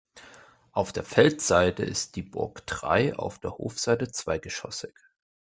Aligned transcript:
Auf 0.71 0.93
der 0.93 1.03
Feldseite 1.03 1.83
ist 1.83 2.15
die 2.15 2.23
Burg 2.23 2.65
drei-, 2.65 3.13
auf 3.13 3.37
der 3.37 3.59
Hofseite 3.59 4.09
zweigeschossig. 4.11 4.95